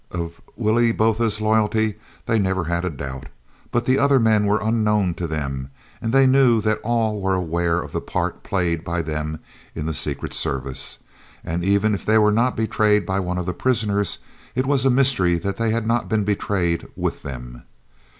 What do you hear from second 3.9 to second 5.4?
other men were unknown to